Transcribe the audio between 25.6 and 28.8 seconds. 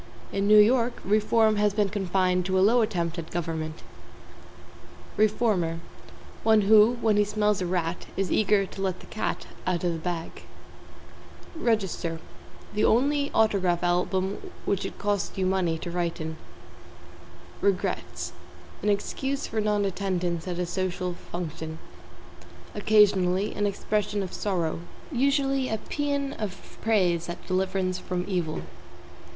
a paean of praise at deliverance from evil.